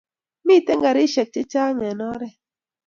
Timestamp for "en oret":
1.89-2.35